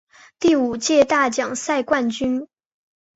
[0.39, 2.47] 第五届大奖赛冠军。